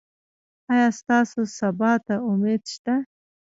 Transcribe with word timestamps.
ایا 0.71 0.87
ستاسو 0.99 1.39
سبا 1.59 1.91
ته 2.05 2.15
امید 2.31 2.61
شته؟ 2.73 2.95